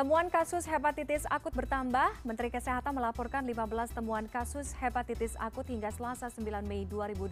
[0.00, 2.24] Temuan kasus hepatitis akut bertambah.
[2.24, 7.28] Menteri Kesehatan melaporkan 15 temuan kasus hepatitis akut hingga Selasa 9 Mei 2022.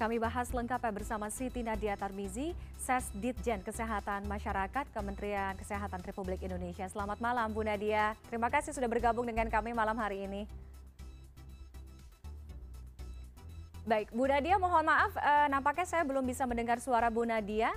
[0.00, 6.88] Kami bahas lengkapnya bersama Siti Nadia Tarmizi, Ses Ditjen Kesehatan Masyarakat Kementerian Kesehatan Republik Indonesia.
[6.88, 8.16] Selamat malam Bu Nadia.
[8.32, 10.48] Terima kasih sudah bergabung dengan kami malam hari ini.
[13.84, 17.76] Baik, Bu Nadia mohon maaf, eh, nampaknya saya belum bisa mendengar suara Bu Nadia.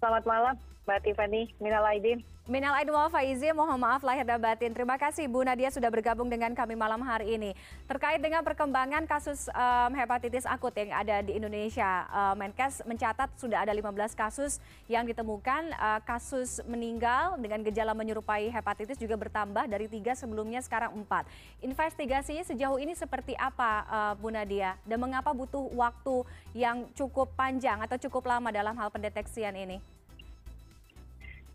[0.00, 1.50] Selamat malam, Mbak Tiffany.
[1.58, 2.22] Minal Aidin.
[2.46, 4.70] Minal Aidin wal Faizin, mohon maaf lahir dan batin.
[4.70, 7.58] Terima kasih Bu Nadia sudah bergabung dengan kami malam hari ini.
[7.90, 13.66] Terkait dengan perkembangan kasus um, hepatitis akut yang ada di Indonesia, uh, Menkes mencatat sudah
[13.66, 15.74] ada 15 kasus yang ditemukan.
[15.74, 21.26] Uh, kasus meninggal dengan gejala menyerupai hepatitis juga bertambah dari tiga sebelumnya sekarang empat.
[21.66, 24.78] Investigasinya sejauh ini seperti apa uh, Bu Nadia?
[24.86, 26.22] Dan mengapa butuh waktu
[26.54, 29.82] yang cukup panjang atau cukup lama dalam hal pendeteksian ini?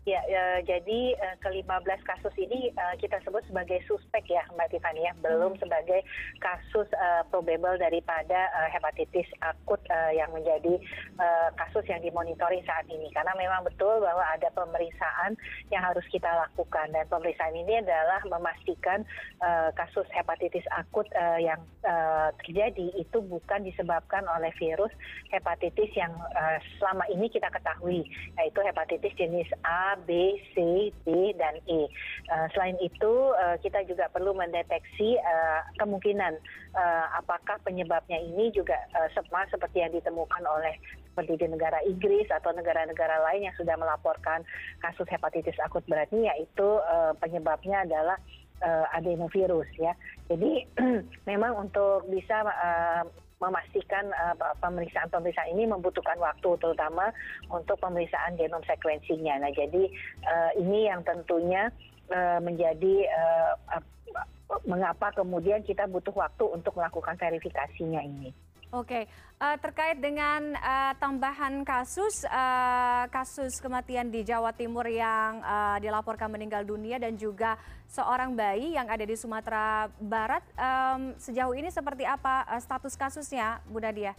[0.02, 5.06] Ya, ya jadi uh, ke-15 kasus ini uh, kita sebut sebagai suspek ya Mbak Tiffany
[5.06, 5.62] ya, belum hmm.
[5.62, 6.02] sebagai
[6.42, 10.74] kasus uh, probable daripada uh, hepatitis akut uh, yang menjadi
[11.22, 13.14] uh, kasus yang dimonitoring saat ini.
[13.14, 15.38] Karena memang betul bahwa ada pemeriksaan
[15.70, 19.06] yang harus kita lakukan dan pemeriksaan ini adalah memastikan
[19.38, 21.62] uh, kasus hepatitis akut uh, yang
[22.42, 24.90] terjadi itu bukan disebabkan oleh virus
[25.30, 28.06] hepatitis yang uh, selama ini kita ketahui,
[28.38, 31.88] yaitu hepatitis jenis A B, C, D, dan E.
[32.28, 36.36] Uh, selain itu, uh, kita juga perlu mendeteksi uh, kemungkinan
[36.76, 40.74] uh, apakah penyebabnya ini juga uh, sama seperti yang ditemukan oleh
[41.12, 44.40] seperti di negara Inggris atau negara-negara lain yang sudah melaporkan
[44.80, 48.16] kasus hepatitis akut berat ini, yaitu uh, penyebabnya adalah
[48.64, 49.92] uh, adenovirus ya.
[50.32, 50.64] Jadi
[51.30, 53.04] memang untuk bisa uh,
[53.42, 57.10] memastikan uh, pemeriksaan pemeriksaan ini membutuhkan waktu terutama
[57.50, 59.42] untuk pemeriksaan genom sequencingnya.
[59.42, 59.90] Nah, jadi
[60.22, 61.74] uh, ini yang tentunya
[62.14, 63.82] uh, menjadi uh,
[64.62, 68.30] mengapa kemudian kita butuh waktu untuk melakukan verifikasinya ini.
[68.72, 69.04] Oke,
[69.36, 75.44] uh, terkait dengan uh, tambahan kasus uh, kasus kematian di Jawa Timur yang
[75.76, 77.60] dilaporkan meninggal dunia dan juga
[77.92, 80.40] seorang bayi yang ada di Sumatera Barat,
[81.20, 84.16] sejauh ini seperti apa status kasusnya, Bu Nadia?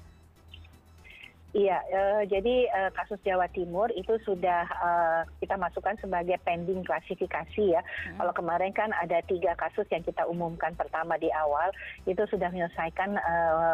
[1.54, 7.78] Iya eh, jadi eh, kasus jawa timur itu sudah eh, kita masukkan sebagai pending klasifikasi
[7.78, 7.82] ya.
[7.82, 8.18] Hmm.
[8.20, 11.70] kalau kemarin kan ada tiga kasus yang kita umumkan pertama di awal
[12.10, 13.16] itu sudah menyelesaikan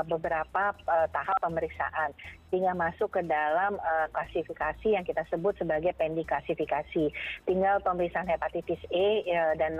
[0.06, 0.76] beberapa
[1.16, 2.12] tahap pemeriksaan.
[2.50, 3.78] Sehingga masuk ke dalam
[4.12, 7.14] klasifikasi yang kita sebut sebagai pending klasifikasi.
[7.46, 9.24] Tinggal pemeriksaan hepatitis E
[9.58, 9.80] dan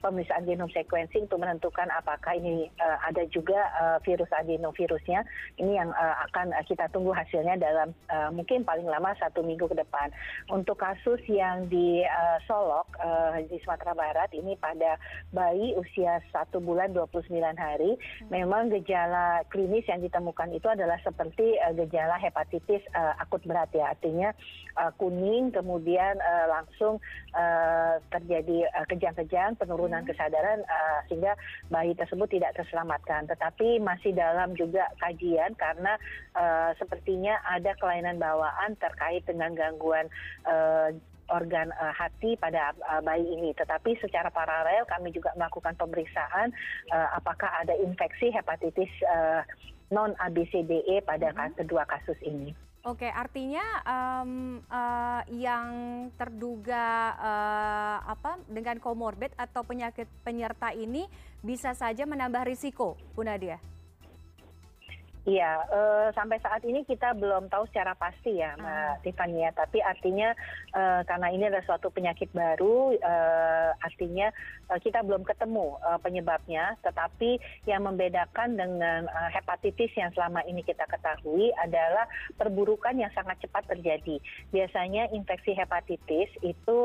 [0.00, 3.58] pemeriksaan genom sequencing untuk menentukan apakah ini ada juga
[4.04, 5.24] virus adenovirusnya
[5.58, 5.90] ini yang
[6.28, 10.12] akan kita tunggu hasilnya dalam uh, mungkin paling lama satu minggu ke depan.
[10.52, 15.00] Untuk kasus yang di uh, Solok uh, di Sumatera Barat ini pada
[15.32, 18.28] bayi usia satu bulan 29 hari, hmm.
[18.28, 23.96] memang gejala klinis yang ditemukan itu adalah seperti uh, gejala hepatitis uh, akut berat ya,
[23.96, 24.36] artinya
[24.76, 27.00] uh, kuning kemudian uh, langsung
[27.32, 30.08] uh, terjadi uh, kejang-kejang penurunan hmm.
[30.12, 31.32] kesadaran uh, sehingga
[31.72, 33.26] bayi tersebut tidak terselamatkan.
[33.26, 35.96] Tetapi masih dalam juga kajian karena
[36.36, 40.10] uh, seperti sepertinya ada kelainan bawaan terkait dengan gangguan
[40.44, 40.90] uh,
[41.30, 43.54] organ uh, hati pada uh, bayi ini.
[43.56, 46.50] Tetapi secara paralel kami juga melakukan pemeriksaan
[46.90, 49.46] uh, apakah ada infeksi hepatitis uh,
[49.94, 51.54] non ABCDE pada mm -hmm.
[51.62, 52.52] kedua kasus ini.
[52.86, 55.70] Oke, artinya uh, yang
[56.14, 57.14] terduga
[58.06, 61.10] apa dengan komorbid atau penyakit penyerta ini
[61.42, 63.58] bisa saja menambah risiko, Bu Nadia?
[65.28, 68.96] Iya eh, sampai saat ini kita belum tahu secara pasti ya mbak ah.
[69.04, 69.52] tiffany ya.
[69.52, 70.32] Tapi artinya
[70.72, 74.32] eh, karena ini adalah suatu penyakit baru eh, artinya
[74.68, 76.76] kita belum ketemu penyebabnya.
[76.84, 82.04] Tetapi yang membedakan dengan hepatitis yang selama ini kita ketahui adalah
[82.36, 84.20] perburukan yang sangat cepat terjadi.
[84.52, 86.78] Biasanya infeksi hepatitis itu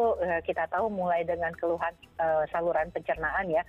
[0.48, 1.92] kita tahu mulai dengan keluhan
[2.56, 3.68] saluran pencernaan ya.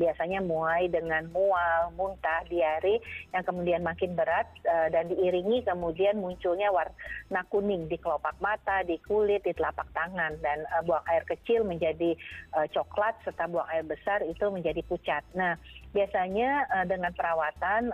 [0.00, 3.04] Biasanya mulai dengan mual muntah diare
[3.36, 8.98] yang kemudian makin berat eh, dan diiringi kemudian munculnya warna kuning di kelopak mata, di
[9.06, 12.18] kulit, di telapak tangan dan uh, buang air kecil menjadi
[12.58, 15.22] uh, coklat serta buang air besar itu menjadi pucat.
[15.38, 15.54] Nah,
[15.94, 17.90] biasanya dengan perawatan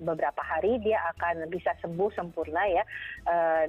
[0.00, 2.84] beberapa hari dia akan bisa sembuh sempurna ya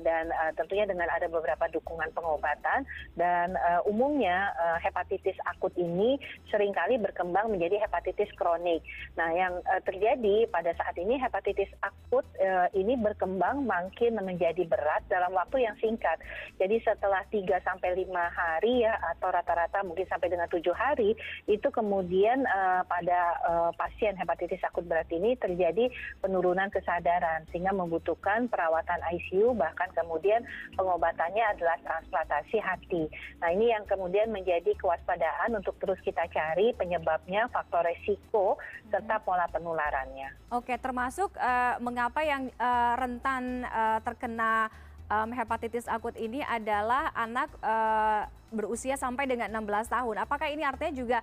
[0.01, 2.85] dan tentunya dengan ada beberapa dukungan pengobatan
[3.19, 3.55] dan
[3.87, 4.51] umumnya
[4.81, 6.17] hepatitis akut ini
[6.49, 8.83] sering kali berkembang menjadi hepatitis kronik.
[9.19, 12.25] Nah, yang terjadi pada saat ini hepatitis akut
[12.73, 16.17] ini berkembang makin menjadi berat dalam waktu yang singkat.
[16.57, 21.13] Jadi setelah 3 sampai 5 hari ya atau rata-rata mungkin sampai dengan tujuh hari
[21.45, 22.45] itu kemudian
[22.87, 25.91] pada pada uh, pasien hepatitis akut berat ini terjadi
[26.23, 30.39] penurunan kesadaran sehingga membutuhkan perawatan ICU bahkan kemudian
[30.79, 33.11] pengobatannya adalah transplantasi hati.
[33.43, 38.55] Nah ini yang kemudian menjadi kewaspadaan untuk terus kita cari penyebabnya, faktor resiko
[38.87, 40.55] serta pola penularannya.
[40.55, 44.71] Oke, termasuk uh, mengapa yang uh, rentan uh, terkena
[45.11, 50.15] um, hepatitis akut ini adalah anak uh, berusia sampai dengan 16 tahun.
[50.23, 51.19] Apakah ini artinya juga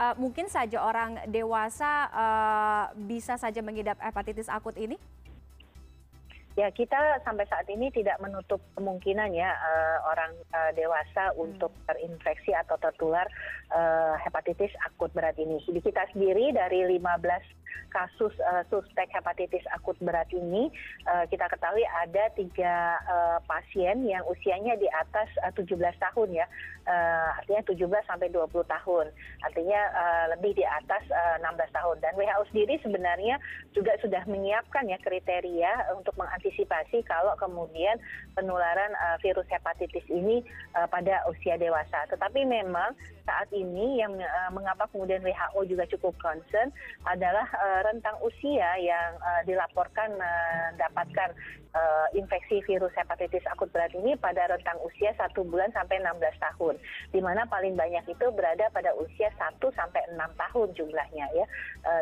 [0.00, 4.96] uh, mungkin saja orang dewasa uh, bisa saja mengidap hepatitis akut ini?
[6.58, 11.46] Ya, kita sampai saat ini tidak menutup kemungkinan ya uh, orang uh, dewasa hmm.
[11.46, 13.24] untuk terinfeksi atau tertular
[13.70, 15.62] uh, hepatitis akut berat ini.
[15.62, 17.59] Di kita sendiri dari 15
[17.90, 20.70] kasus uh, suspek hepatitis akut berat ini
[21.10, 26.46] uh, kita ketahui ada tiga uh, pasien yang usianya di atas uh, 17 tahun ya.
[26.90, 29.06] Artinya 17 sampai 20 tahun.
[29.46, 29.80] Artinya
[30.34, 31.96] lebih di atas uh, 16 tahun.
[32.02, 33.38] Dan WHO sendiri sebenarnya
[33.70, 37.94] juga sudah menyiapkan ya kriteria untuk mengantisipasi kalau kemudian
[38.34, 38.90] penularan
[39.22, 40.42] virus hepatitis ini
[40.90, 42.10] pada usia dewasa.
[42.10, 42.90] Tetapi memang
[43.22, 44.18] saat ini yang
[44.50, 46.74] mengapa kemudian WHO juga cukup concern
[47.06, 47.46] adalah
[47.84, 51.30] rentang usia yang uh, dilaporkan mendapatkan
[51.76, 56.74] uh, infeksi virus hepatitis akut berat ini pada rentang usia satu bulan sampai 16 tahun,
[57.12, 61.46] di mana paling banyak itu berada pada usia 1 sampai 6 tahun jumlahnya ya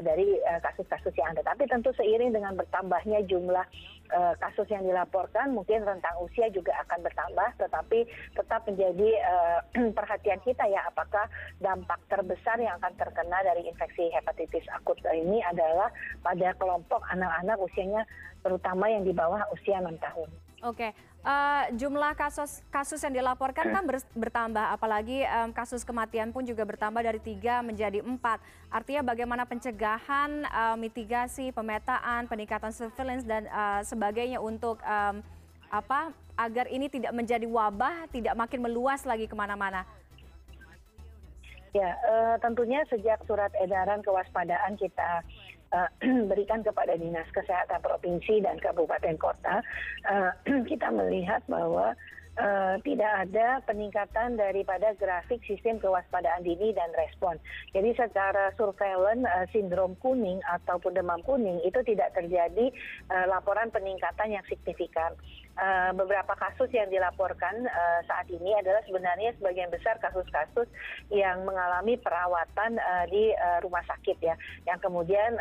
[0.02, 1.55] dari kasus-kasus yang ada.
[1.55, 3.66] Tapi tentu seiring dengan bertambahnya jumlah
[4.12, 9.60] uh, kasus yang dilaporkan, mungkin rentang usia juga akan bertambah, tetapi tetap menjadi uh,
[9.99, 11.28] perhatian kita ya apakah
[11.60, 18.02] dampak terbesar yang akan terkena dari infeksi hepatitis akut ini adalah pada kelompok anak-anak usianya
[18.43, 20.48] terutama yang di bawah usia enam tahun.
[20.58, 20.90] Oke,
[21.22, 26.66] uh, jumlah kasus kasus yang dilaporkan kan ber, bertambah, apalagi um, kasus kematian pun juga
[26.66, 28.43] bertambah dari tiga menjadi empat.
[28.66, 35.22] Artinya bagaimana pencegahan, uh, mitigasi, pemetaan, peningkatan surveillance dan uh, sebagainya untuk um,
[35.70, 39.87] apa agar ini tidak menjadi wabah, tidak makin meluas lagi ke mana-mana.
[41.70, 45.22] Ya, uh, tentunya sejak surat edaran kewaspadaan kita
[45.73, 45.88] uh,
[46.31, 49.61] berikan kepada dinas kesehatan provinsi dan kabupaten kota,
[50.09, 50.31] uh,
[50.70, 51.93] kita melihat bahwa
[52.87, 57.35] tidak ada peningkatan daripada grafik sistem kewaspadaan dini dan respon.
[57.75, 62.70] Jadi secara surveillance uh, sindrom kuning ataupun demam kuning itu tidak terjadi
[63.11, 65.14] uh, laporan peningkatan yang signifikan.
[65.99, 67.67] Beberapa kasus yang dilaporkan
[68.06, 70.70] saat ini adalah sebenarnya sebagian besar kasus-kasus
[71.11, 72.79] yang mengalami perawatan
[73.11, 73.34] di
[73.67, 74.38] rumah sakit ya,
[74.70, 75.34] yang kemudian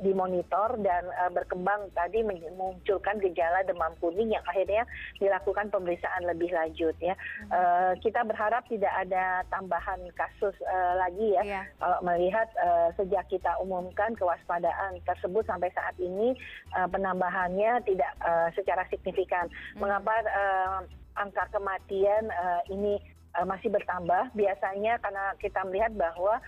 [0.00, 4.84] dimonitor dan uh, berkembang tadi memunculkan gejala demam kuning yang akhirnya
[5.20, 7.14] dilakukan pemeriksaan lebih lanjut ya.
[7.14, 7.50] Hmm.
[7.52, 11.42] Uh, kita berharap tidak ada tambahan kasus uh, lagi ya.
[11.44, 11.64] Yeah.
[11.80, 16.36] Kalau melihat uh, sejak kita umumkan kewaspadaan tersebut sampai saat ini
[16.76, 19.48] uh, penambahannya tidak uh, secara signifikan.
[19.76, 19.86] Hmm.
[19.86, 20.80] Mengapa uh,
[21.16, 23.00] angka kematian uh, ini
[23.44, 26.40] masih bertambah biasanya karena kita melihat bahwa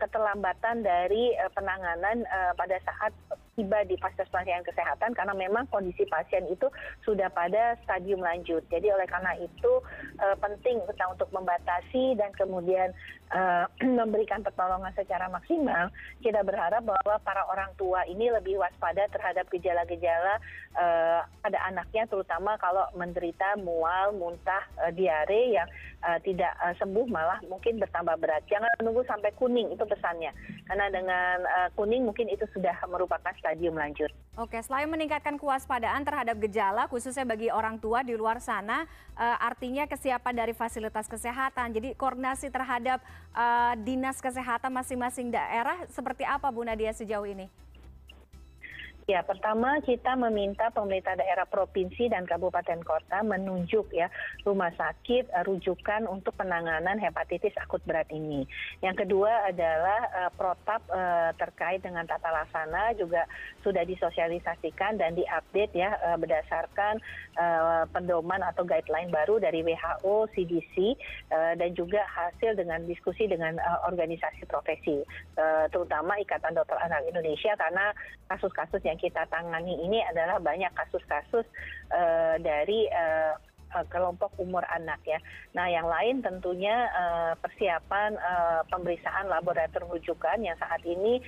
[0.00, 2.24] keterlambatan dari penanganan
[2.56, 3.12] pada saat
[3.58, 6.70] tiba di fasilitas pelayanan kesehatan karena memang kondisi pasien itu
[7.02, 8.62] sudah pada stadium lanjut.
[8.70, 9.72] Jadi oleh karena itu
[10.38, 12.94] penting kita untuk membatasi dan kemudian
[13.98, 15.90] memberikan pertolongan secara maksimal.
[16.22, 20.38] Kita berharap bahwa para orang tua ini lebih waspada terhadap gejala-gejala
[21.42, 24.62] pada anaknya terutama kalau menderita mual, muntah,
[24.94, 25.68] diare yang
[26.22, 28.46] tidak uh, sembuh malah mungkin bertambah berat.
[28.46, 30.30] Jangan menunggu sampai kuning itu pesannya.
[30.70, 34.14] Karena dengan uh, kuning mungkin itu sudah merupakan stadium lanjut.
[34.38, 38.86] Oke, selain meningkatkan kewaspadaan terhadap gejala, khususnya bagi orang tua di luar sana,
[39.18, 41.74] uh, artinya kesiapan dari fasilitas kesehatan.
[41.74, 43.02] Jadi koordinasi terhadap
[43.34, 47.50] uh, dinas kesehatan masing-masing daerah seperti apa Bu Nadia sejauh ini?
[49.08, 54.12] Ya pertama kita meminta pemerintah daerah provinsi dan kabupaten kota menunjuk ya
[54.44, 58.44] rumah sakit eh, rujukan untuk penanganan hepatitis akut berat ini.
[58.84, 63.24] Yang kedua adalah uh, protap uh, terkait dengan tata laksana juga
[63.64, 67.00] sudah disosialisasikan dan diupdate ya uh, berdasarkan
[67.40, 70.76] uh, pedoman atau guideline baru dari WHO, CDC
[71.32, 75.00] uh, dan juga hasil dengan diskusi dengan uh, organisasi profesi
[75.40, 77.96] uh, terutama Ikatan Dokter Anak Indonesia karena
[78.28, 81.46] kasus-kasus yang kita tangani ini adalah banyak kasus kasus
[81.94, 83.34] eh, dari eh,
[83.68, 85.20] kelompok umur anak ya.
[85.52, 86.88] Nah yang lain tentunya
[87.36, 88.16] persiapan
[88.72, 91.20] pemeriksaan laboratorium rujukan yang saat ini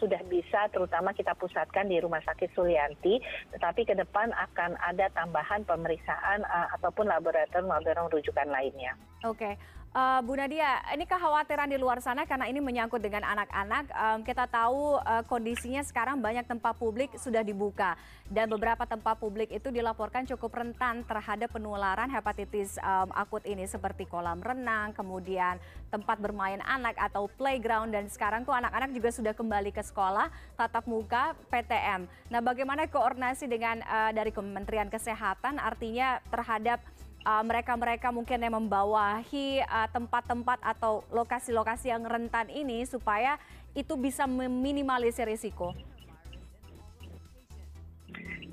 [0.00, 3.20] sudah bisa terutama kita pusatkan di Rumah Sakit Sulianti,
[3.52, 6.48] tetapi ke depan akan ada tambahan pemeriksaan
[6.80, 8.96] ataupun laboratorium laboratorium rujukan lainnya.
[9.28, 9.52] Oke.
[9.52, 9.54] Okay.
[9.90, 13.90] Uh, Bu Nadia, ini kekhawatiran di luar sana karena ini menyangkut dengan anak-anak.
[13.90, 17.98] Um, kita tahu uh, kondisinya sekarang banyak tempat publik sudah dibuka
[18.30, 24.06] dan beberapa tempat publik itu dilaporkan cukup rentan terhadap penularan hepatitis um, akut ini seperti
[24.06, 25.58] kolam renang, kemudian
[25.90, 30.86] tempat bermain anak atau playground dan sekarang tuh anak-anak juga sudah kembali ke sekolah tatap
[30.86, 32.06] muka PTM.
[32.30, 36.78] Nah, bagaimana koordinasi dengan uh, dari Kementerian Kesehatan artinya terhadap
[37.44, 43.36] mereka mereka mungkin yang membawahi uh, tempat-tempat atau lokasi-lokasi yang rentan ini supaya
[43.76, 45.76] itu bisa meminimalisir risiko?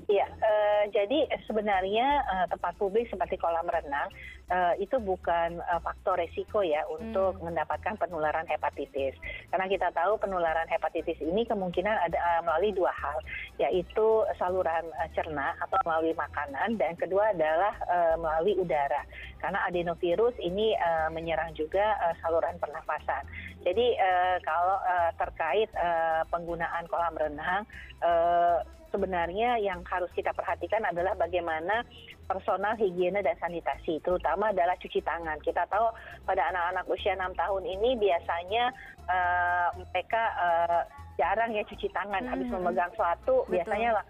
[0.08, 4.37] Ya, uh, jadi sebenarnya uh, tempat publik seperti kolam renang uh,
[4.80, 7.52] itu bukan uh, faktor resiko ya untuk hmm.
[7.52, 9.12] mendapatkan penularan hepatitis.
[9.52, 13.18] Karena kita tahu penularan hepatitis ini kemungkinan ada uh, melalui dua hal,
[13.60, 19.04] yaitu saluran uh, cerna atau melalui makanan dan kedua adalah uh, melalui udara.
[19.38, 23.28] Karena adenovirus ini uh, menyerang juga uh, saluran pernafasan.
[23.62, 27.62] Jadi uh, kalau uh, terkait uh, penggunaan kolam renang
[28.00, 31.84] uh, sebenarnya yang harus kita perhatikan adalah bagaimana
[32.28, 35.40] personal higiene dan sanitasi, terutama adalah cuci tangan.
[35.40, 35.88] Kita tahu
[36.28, 38.72] pada anak-anak usia enam tahun ini biasanya
[39.08, 40.82] uh, mereka uh,
[41.16, 42.30] jarang ya cuci tangan, hmm.
[42.30, 43.52] habis memegang suatu Betul.
[43.56, 44.04] biasanya uh,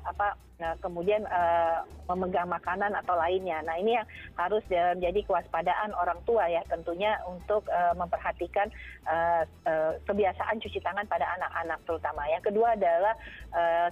[0.00, 3.62] apa nah, kemudian uh, memegang makanan atau lainnya.
[3.64, 4.06] Nah ini yang
[4.36, 8.68] harus menjadi kewaspadaan orang tua ya tentunya untuk uh, memperhatikan
[10.06, 12.22] kebiasaan cuci tangan pada anak-anak terutama.
[12.30, 13.14] Yang kedua adalah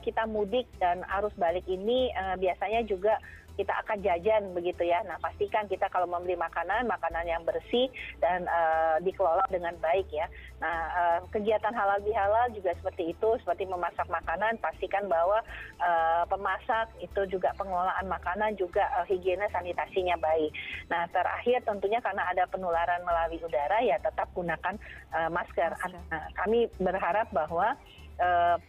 [0.04, 3.18] kita mudik dan arus balik ini biasanya juga
[3.58, 5.02] kita akan jajan begitu ya.
[5.02, 7.90] Nah pastikan kita kalau membeli makanan, makanan yang bersih
[8.22, 10.30] dan uh, dikelola dengan baik ya.
[10.62, 15.42] Nah uh, kegiatan halal bihalal juga seperti itu, seperti memasak makanan, pastikan bahwa
[15.82, 20.54] uh, pemasak itu juga pengelolaan makanan juga uh, higiene sanitasinya baik.
[20.86, 24.78] Nah terakhir tentunya karena ada penularan melalui udara ya tetap gunakan
[25.10, 25.74] uh, masker.
[25.74, 25.98] masker.
[26.14, 27.74] Nah, kami berharap bahwa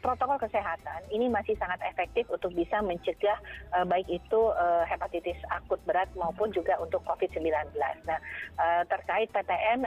[0.06, 3.38] protokol kesehatan ini masih sangat efektif untuk bisa mencegah
[3.74, 7.50] uh, baik itu uh, hepatitis akut berat maupun juga untuk COVID-19.
[8.06, 8.20] Nah,
[8.86, 9.86] terkait PTM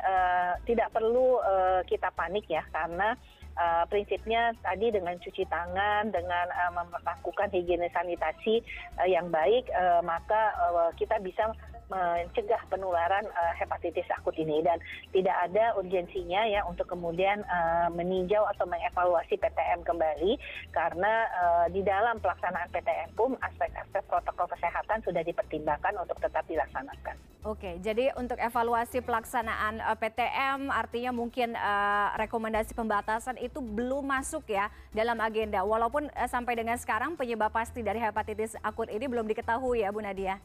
[0.66, 1.38] tidak perlu
[1.86, 3.14] kita panik ya karena
[3.56, 8.60] uh, prinsipnya tadi dengan cuci tangan, dengan uh, melakukan higiene sanitasi
[9.00, 11.52] uh, yang baik, uh, maka uh, kita bisa
[11.92, 14.80] mencegah penularan uh, hepatitis akut ini dan
[15.12, 20.40] tidak ada urgensinya ya untuk kemudian uh, meninjau atau mengevaluasi PTM kembali
[20.72, 27.20] karena uh, di dalam pelaksanaan PTM pun aspek-aspek protokol kesehatan sudah dipertimbangkan untuk tetap dilaksanakan.
[27.42, 34.46] Oke, jadi untuk evaluasi pelaksanaan uh, PTM artinya mungkin uh, rekomendasi pembatasan itu belum masuk
[34.46, 39.26] ya dalam agenda walaupun uh, sampai dengan sekarang penyebab pasti dari hepatitis akut ini belum
[39.26, 40.38] diketahui ya Bu Nadia.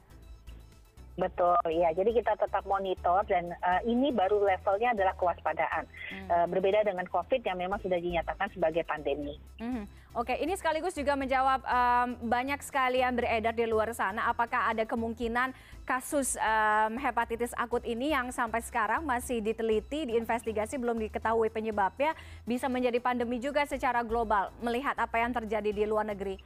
[1.18, 1.90] Betul, ya.
[1.98, 5.90] Jadi kita tetap monitor dan uh, ini baru levelnya adalah kewaspadaan.
[6.14, 6.28] Hmm.
[6.30, 9.34] Uh, berbeda dengan COVID yang memang sudah dinyatakan sebagai pandemi.
[9.58, 9.90] Hmm.
[10.14, 14.30] Oke, ini sekaligus juga menjawab um, banyak sekali yang beredar di luar sana.
[14.30, 15.58] Apakah ada kemungkinan
[15.90, 22.14] kasus um, hepatitis akut ini yang sampai sekarang masih diteliti, diinvestigasi, belum diketahui penyebabnya,
[22.46, 24.54] bisa menjadi pandemi juga secara global?
[24.62, 26.38] Melihat apa yang terjadi di luar negeri.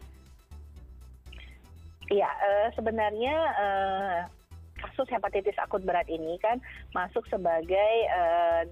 [2.12, 4.20] Iya, uh, sebenarnya uh,
[5.02, 6.62] kasus hepatitis akut berat ini kan
[6.94, 8.70] masuk sebagai uh,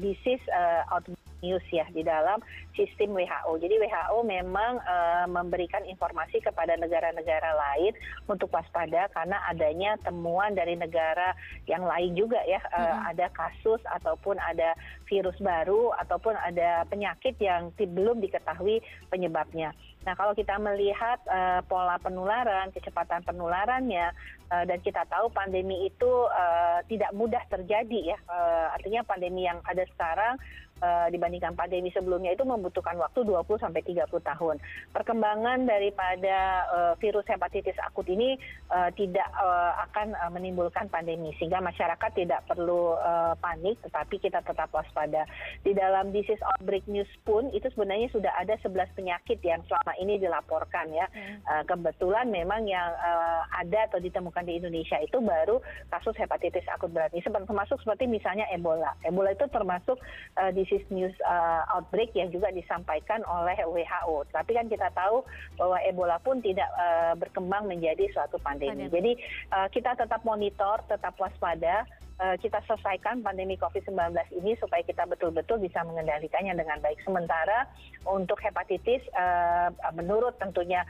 [0.00, 2.40] disease uh, outbreak news ya di dalam
[2.72, 3.60] sistem WHO.
[3.60, 7.92] Jadi WHO memang uh, memberikan informasi kepada negara-negara lain
[8.24, 11.36] untuk waspada karena adanya temuan dari negara
[11.68, 13.10] yang lain juga ya uh, mm -hmm.
[13.12, 14.72] ada kasus ataupun ada
[15.12, 18.80] virus baru ataupun ada penyakit yang belum diketahui
[19.12, 19.76] penyebabnya.
[20.06, 24.14] Nah, kalau kita melihat uh, pola penularan, kecepatan penularannya,
[24.54, 28.18] uh, dan kita tahu pandemi itu uh, tidak mudah terjadi ya.
[28.70, 30.38] Artinya pandemi yang ada sekarang
[31.08, 34.56] dibandingkan pandemi sebelumnya itu membutuhkan waktu 20 sampai 30 tahun.
[34.92, 36.36] Perkembangan daripada
[36.68, 38.36] uh, virus hepatitis akut ini
[38.68, 44.44] uh, tidak uh, akan uh, menimbulkan pandemi sehingga masyarakat tidak perlu uh, panik tetapi kita
[44.44, 45.24] tetap waspada.
[45.64, 50.20] Di dalam disease outbreak news pun itu sebenarnya sudah ada 11 penyakit yang selama ini
[50.20, 51.06] dilaporkan ya.
[51.08, 51.40] Hmm.
[51.48, 56.92] Uh, kebetulan memang yang uh, ada atau ditemukan di Indonesia itu baru kasus hepatitis akut
[56.92, 58.92] berat ini termasuk seperti misalnya Ebola.
[59.06, 59.96] Ebola itu termasuk
[60.36, 64.26] uh, disease news uh, outbreak yang juga disampaikan oleh WHO.
[64.34, 65.22] Tapi kan kita tahu
[65.54, 68.90] bahwa Ebola pun tidak uh, berkembang menjadi suatu pandemi.
[68.90, 69.14] Jadi
[69.54, 75.84] uh, kita tetap monitor, tetap waspada kita selesaikan pandemi COVID-19 ini supaya kita betul-betul bisa
[75.84, 76.96] mengendalikannya dengan baik.
[77.04, 77.68] Sementara
[78.08, 79.04] untuk hepatitis,
[79.92, 80.80] menurut tentunya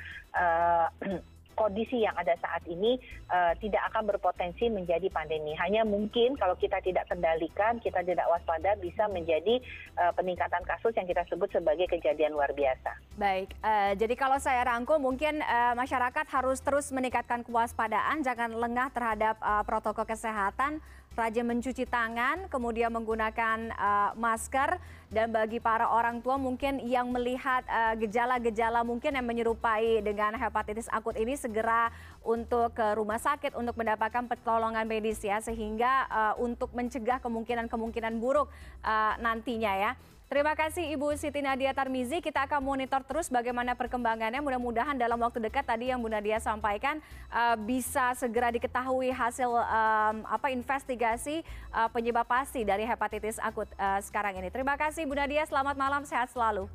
[1.56, 3.00] kondisi yang ada saat ini
[3.32, 5.56] uh, tidak akan berpotensi menjadi pandemi.
[5.56, 9.58] Hanya mungkin kalau kita tidak kendalikan, kita tidak waspada bisa menjadi
[9.96, 12.92] uh, peningkatan kasus yang kita sebut sebagai kejadian luar biasa.
[13.16, 18.92] Baik, uh, jadi kalau saya rangkum mungkin uh, masyarakat harus terus meningkatkan kewaspadaan, jangan lengah
[18.92, 20.84] terhadap uh, protokol kesehatan
[21.16, 24.76] rajin mencuci tangan, kemudian menggunakan uh, masker,
[25.08, 27.64] dan bagi para orang tua mungkin yang melihat
[27.96, 31.88] gejala-gejala uh, mungkin yang menyerupai dengan hepatitis akut ini segera
[32.20, 38.52] untuk ke rumah sakit untuk mendapatkan pertolongan medis ya, sehingga uh, untuk mencegah kemungkinan-kemungkinan buruk
[38.85, 39.92] uh, nantinya ya.
[40.26, 42.18] Terima kasih Ibu Siti Nadia Tarmizi.
[42.18, 44.42] Kita akan monitor terus bagaimana perkembangannya.
[44.42, 46.99] Mudah-mudahan dalam waktu dekat tadi yang Bu Nadia sampaikan
[47.30, 54.02] uh, bisa segera diketahui hasil um, apa investigasi uh, penyebab pasti dari hepatitis akut uh,
[54.02, 54.50] sekarang ini.
[54.50, 55.47] Terima kasih Bu Nadia.
[55.47, 56.66] Selamat malam, sehat selalu.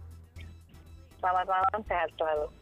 [1.20, 2.60] Selamat malam, sehat selalu.